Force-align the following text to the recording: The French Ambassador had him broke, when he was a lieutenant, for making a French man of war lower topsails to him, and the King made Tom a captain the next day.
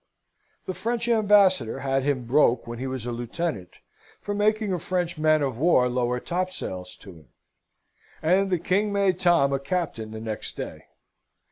The 0.65 0.73
French 0.73 1.07
Ambassador 1.07 1.81
had 1.81 2.01
him 2.01 2.25
broke, 2.25 2.65
when 2.65 2.79
he 2.79 2.87
was 2.87 3.05
a 3.05 3.11
lieutenant, 3.11 3.73
for 4.19 4.33
making 4.33 4.73
a 4.73 4.79
French 4.79 5.19
man 5.19 5.43
of 5.43 5.59
war 5.59 5.87
lower 5.89 6.19
topsails 6.19 6.95
to 7.01 7.11
him, 7.11 7.27
and 8.19 8.49
the 8.49 8.57
King 8.57 8.91
made 8.91 9.19
Tom 9.19 9.53
a 9.53 9.59
captain 9.59 10.09
the 10.09 10.19
next 10.19 10.57
day. 10.57 10.85